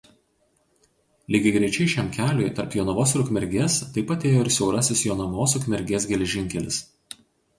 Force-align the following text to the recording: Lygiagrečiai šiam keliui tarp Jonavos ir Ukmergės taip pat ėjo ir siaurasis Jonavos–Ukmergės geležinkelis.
Lygiagrečiai 1.33 1.89
šiam 1.93 2.07
keliui 2.15 2.47
tarp 2.59 2.77
Jonavos 2.79 3.13
ir 3.17 3.21
Ukmergės 3.25 3.75
taip 3.97 4.09
pat 4.13 4.25
ėjo 4.29 4.41
ir 4.47 4.51
siaurasis 4.57 5.05
Jonavos–Ukmergės 5.09 6.11
geležinkelis. 6.13 6.81